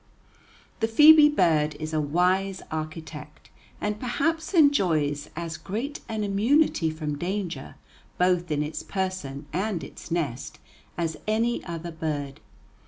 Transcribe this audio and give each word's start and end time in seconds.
The 0.79 0.87
phœbe 0.87 1.35
bird 1.35 1.75
is 1.75 1.93
a 1.93 2.01
wise 2.01 2.63
architect 2.71 3.51
and 3.79 3.99
perhaps 3.99 4.51
enjoys 4.55 5.29
as 5.35 5.57
great 5.57 5.99
an 6.09 6.23
immunity 6.23 6.89
from 6.89 7.19
danger, 7.19 7.75
both 8.17 8.49
in 8.49 8.63
its 8.63 8.81
person 8.81 9.45
and 9.53 9.83
its 9.83 10.09
nest, 10.09 10.57
as 10.97 11.17
any 11.27 11.63
other 11.65 11.91
bird. 11.91 12.39